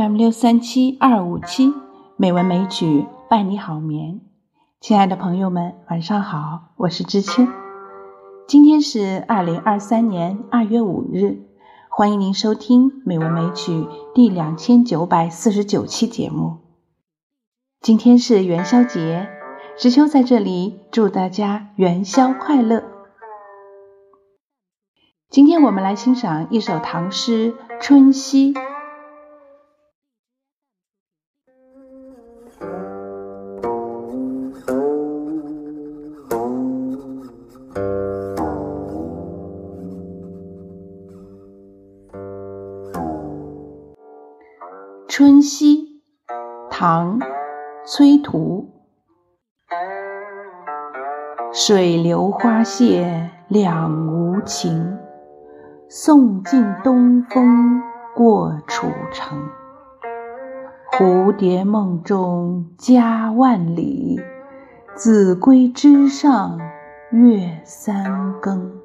[0.00, 1.74] m 六三七二五七
[2.16, 4.22] 美文美曲伴你好眠，
[4.80, 7.46] 亲爱的朋友们，晚上好，我是知秋。
[8.48, 11.42] 今天是二零二三年二月五日，
[11.90, 16.56] 欢迎您收听美文美曲第两千九百四十九期节目。
[17.82, 19.28] 今天是元宵节，
[19.76, 22.84] 知秋在这里祝大家元宵快乐。
[25.28, 28.54] 今天我们来欣赏一首唐诗《春熙》。
[48.00, 48.66] 《崔涂，
[51.52, 54.96] 水流花谢两无情，
[55.86, 57.82] 送尽东风
[58.16, 59.38] 过楚城。
[60.92, 64.18] 蝴蝶梦中家万里，
[64.94, 66.58] 子规枝上
[67.12, 68.80] 月三更。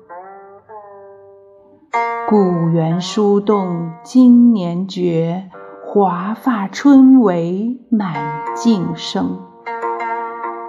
[2.27, 5.49] 古原书动今年绝。
[5.97, 9.39] 华发春围满径生，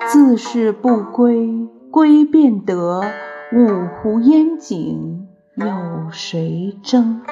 [0.06, 3.02] 自是不归，归便得。
[3.52, 5.66] 五湖烟景有
[6.12, 7.22] 谁争？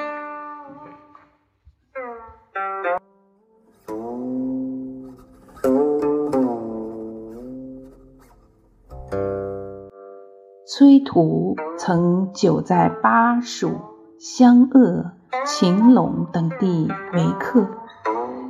[10.67, 13.71] 崔涂曾久在巴蜀、
[14.19, 15.11] 湘鄂、
[15.45, 17.65] 秦陇等地为客。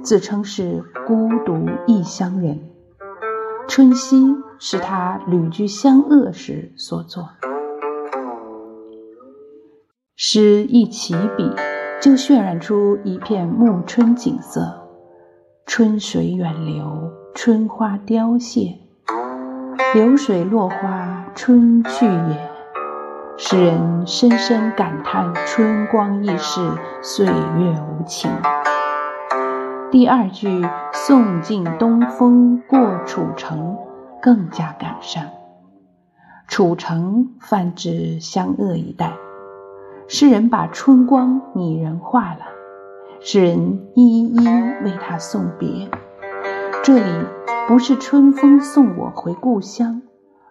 [0.05, 2.57] 自称是孤独异乡人，
[3.67, 4.21] 《春熙》
[4.59, 7.29] 是他旅居湘鄂时所作。
[10.15, 11.51] 诗一起笔，
[11.99, 14.87] 就渲染出一片暮春景色。
[15.65, 18.77] 春水远流，春花凋谢，
[19.95, 22.51] 流水落花春去也，
[23.37, 26.61] 使人深深感叹春光易逝，
[27.01, 28.29] 岁月无情。
[29.91, 33.77] 第二句“送尽东风过楚城”
[34.21, 35.23] 更加感伤。
[36.47, 39.13] 楚城泛指湘鄂一带，
[40.07, 42.39] 诗人把春光拟人化了，
[43.21, 44.47] 诗人一一
[44.83, 45.89] 为他送别。
[46.83, 47.25] 这里
[47.67, 50.01] 不是春风送我回故乡，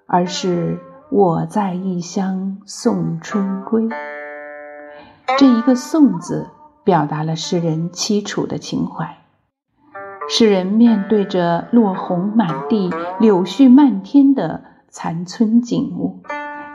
[0.06, 0.78] 而是
[1.10, 3.88] 我在异乡送春归。
[5.36, 6.48] 这一个“送”字，
[6.84, 9.18] 表达了诗人凄楚的情怀。
[10.26, 12.90] 诗人面对着落红满地、
[13.20, 16.22] 柳絮漫天的残村景物，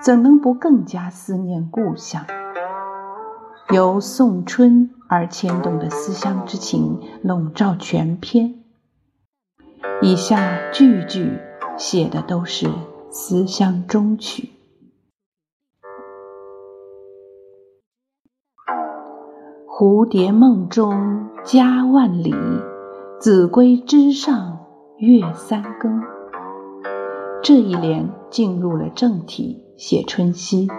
[0.01, 2.25] 怎能不更加思念故乡？
[3.73, 8.55] 由送春而牵动的思乡之情笼罩全篇。
[10.01, 11.39] 以下句句
[11.75, 12.69] 写的都是
[13.09, 14.51] 思乡中曲：
[19.67, 22.33] 蝴蝶梦中家万里。
[23.19, 24.59] 子规枝上
[24.97, 26.01] 月三更。
[27.43, 30.69] 这一联进入了正题，写春熙，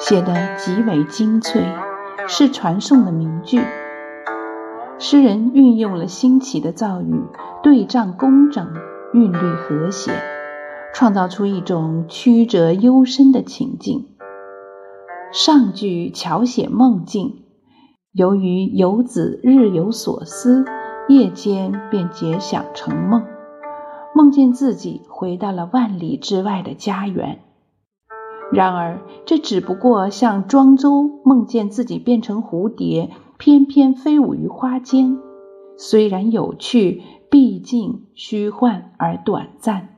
[0.00, 1.62] 写得极为精粹，
[2.26, 3.60] 是传颂的名句。
[4.98, 7.22] 诗人运用了新奇的造语，
[7.62, 8.66] 对仗工整，
[9.12, 10.10] 韵律和谐，
[10.92, 14.08] 创造出一种曲折幽深的情境。
[15.32, 17.44] 上句巧写梦境，
[18.12, 20.64] 由于游子日有所思。
[21.06, 23.26] 夜间便结想成梦，
[24.14, 27.40] 梦见自己回到了万里之外的家园。
[28.50, 35.18] 然而，这只不过像庄周梦见自己变成蝴蝶，翩翩飞舞于花间。
[35.76, 39.88] 虽然有趣，毕竟虚幻而短暂。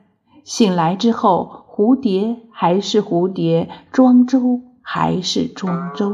[0.43, 6.13] 醒来之后，蝴蝶还是蝴蝶，庄周还是庄周。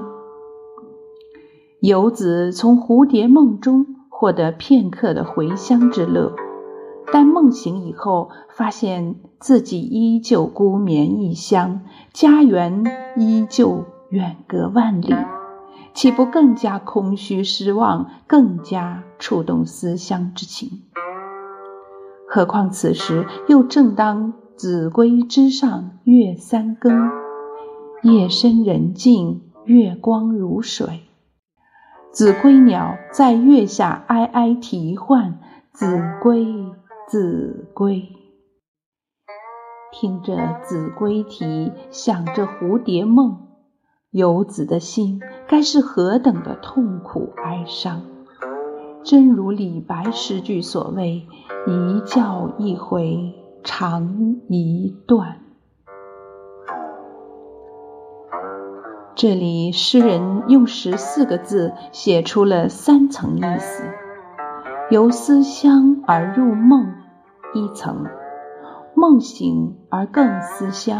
[1.79, 3.87] 游子从蝴蝶梦中。
[4.15, 6.33] 获得片刻的回乡之乐，
[7.11, 11.81] 但梦醒以后，发现自己依旧孤眠异乡，
[12.13, 12.85] 家园
[13.17, 15.13] 依旧远隔万里，
[15.93, 20.83] 岂不更加空虚失望，更加触动思乡之情？
[22.29, 27.09] 何况此时又正当子规枝上月三更，
[28.03, 31.01] 夜深人静，月光如水。
[32.13, 35.39] 子规鸟在月下哀哀啼唤，
[35.71, 36.45] 子规，
[37.09, 38.07] 子规。
[39.91, 43.47] 听着子规啼，想着蝴蝶梦，
[44.11, 48.03] 游子的心该是何等的痛苦哀伤！
[49.03, 51.27] 真如李白诗句所谓
[51.65, 53.33] ：“一叫一回
[53.63, 55.39] 长一段。”
[59.15, 63.83] 这里诗人用十四个字写出了三层意思：
[64.89, 66.95] 由思乡而入梦，
[67.53, 68.05] 一层；
[68.95, 70.99] 梦醒而更思乡，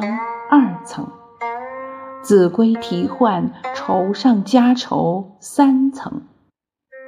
[0.51, 1.05] 二层；
[2.21, 6.21] 子规啼唤，愁上加愁，三层。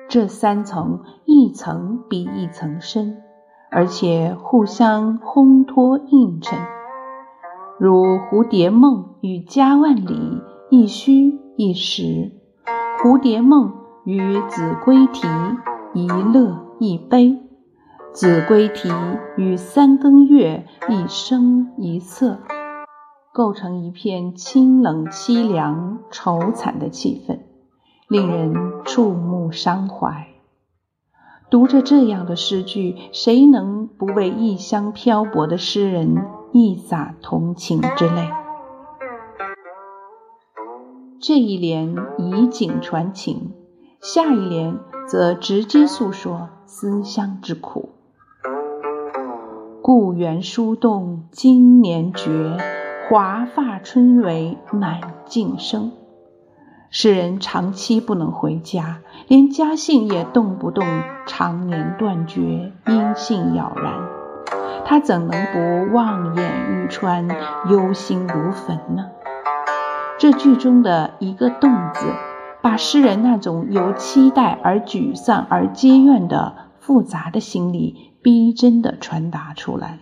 [0.10, 3.18] 这三层，一层比一层深，
[3.70, 6.58] 而且互相烘托映衬，
[7.80, 10.42] 如蝴蝶梦与家万里。
[10.78, 12.34] 一虚一实，
[13.00, 13.74] 蝴蝶梦
[14.04, 15.26] 与子规啼
[15.94, 17.38] 一乐一悲，
[18.12, 18.90] 子规啼
[19.38, 22.40] 与三更月一声一色，
[23.34, 27.40] 构成一片清冷凄凉、愁惨的气氛，
[28.10, 30.28] 令人触目伤怀。
[31.50, 36.18] 读着这样的诗句，谁能不为异乡漂泊的诗人
[36.52, 38.30] 一洒同情之泪？
[41.28, 43.52] 这一联以景传情，
[44.00, 44.78] 下一联
[45.08, 47.90] 则直接诉说思乡之苦。
[49.82, 52.58] 故园书动今年绝，
[53.10, 55.94] 华发春闱满径生。
[56.92, 60.86] 诗人长期不能回家，连家信也动不动
[61.26, 63.94] 常年断绝，音信杳然。
[64.86, 67.28] 他怎能不望眼欲穿，
[67.72, 69.08] 忧心如焚呢？
[70.18, 72.06] 这句中的一个“动”字，
[72.62, 80.00] 把诗人那种由期待而沮丧而嗟怨的复杂的心理，逼真的传达出来。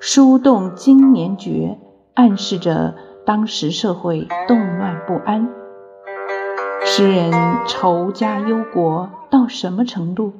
[0.00, 1.78] 书动经年绝，
[2.14, 5.48] 暗示着当时社会动乱不安。
[6.84, 7.32] 诗人
[7.68, 10.32] 愁家忧国到什么程度？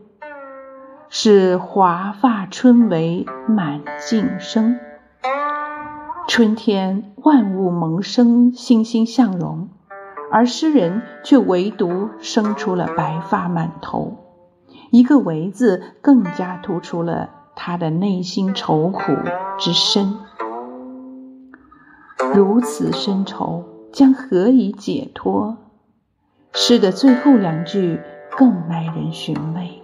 [1.09, 4.79] 是华发春闱满径生。
[6.29, 9.71] 春天，万物萌生，欣欣向荣，
[10.31, 14.19] 而诗人却唯独生出了白发满头。
[14.91, 19.01] 一个“唯”字，更加突出了他的内心愁苦
[19.59, 20.19] 之深。
[22.35, 25.57] 如此深愁，将何以解脱？
[26.53, 28.01] 诗的最后两句
[28.37, 29.83] 更耐人寻味：“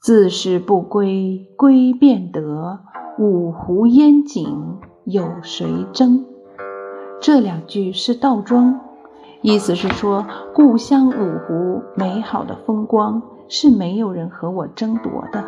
[0.00, 2.80] 自是不归，归便得。”
[3.16, 6.24] 五湖烟景有谁争？
[7.20, 8.80] 这两句是倒装，
[9.40, 15.44] 意思是说，故乡五湖美好的风光是没有人和我争夺的。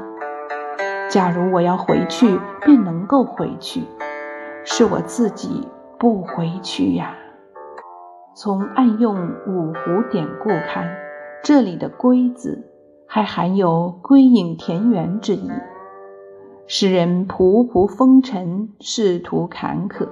[1.11, 3.83] 假如我要回去，便能够回去，
[4.65, 5.67] 是我自己
[5.99, 7.17] 不回去呀。
[8.37, 9.17] 从暗用
[9.49, 10.89] 五湖典故看，
[11.43, 12.71] 这里的“归”字
[13.09, 15.51] 还含有归隐田园之意。
[16.69, 20.09] 诗人仆仆风尘，仕途坎坷，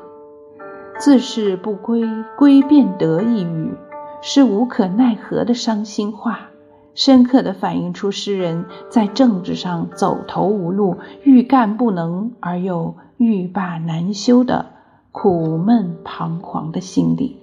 [1.01, 2.03] 自是不归，
[2.39, 3.75] 归便得一语，
[4.23, 6.51] 是无可奈何的伤心话，
[6.95, 14.67] 深刻地反映出诗人在政治上走投无路、欲干不能而又欲罢难休的
[15.11, 17.37] 苦闷彷徨的心理。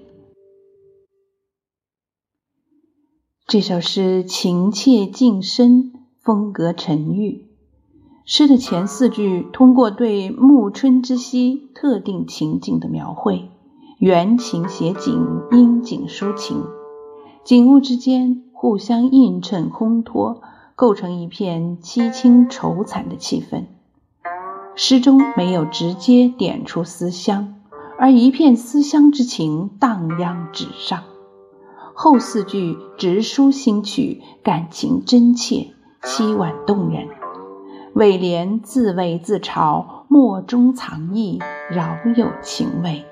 [3.45, 7.50] 这首诗情切境深，风格沉郁。
[8.23, 13.49] 诗的前四句通过对暮春之夕特定情景的描绘，
[13.97, 16.63] 缘情写景，因景抒情，
[17.43, 20.41] 景物之间互相映衬烘托，
[20.75, 23.65] 构成一片凄清愁惨的气氛。
[24.75, 27.55] 诗中没有直接点出思乡，
[27.97, 31.03] 而一片思乡之情荡漾纸上。
[31.95, 35.73] 后四句直抒心曲，感情真切，
[36.03, 37.07] 凄婉动人。
[37.93, 43.05] 尾联自慰自嘲，墨中藏意，饶有情味。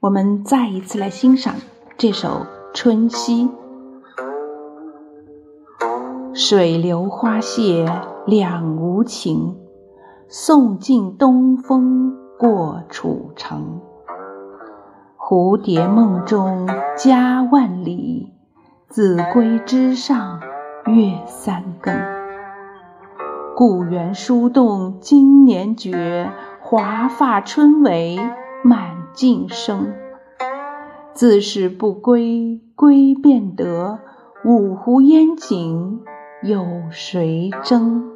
[0.00, 1.56] 我们再一次来欣赏
[1.98, 2.28] 这首
[2.72, 3.44] 《春溪》：
[6.34, 7.84] 水流花谢
[8.26, 9.54] 两无情，
[10.28, 13.82] 送尽东风过楚城。
[15.28, 18.32] 蝴蝶梦中家万里，
[18.86, 20.40] 子规枝上
[20.86, 21.92] 月三更。
[23.56, 26.30] 故园书动今年绝，
[26.60, 28.20] 华发春闱
[28.62, 29.92] 满径生。
[31.12, 33.98] 自是不归，归便得。
[34.44, 36.02] 五湖烟景
[36.44, 38.15] 有谁争？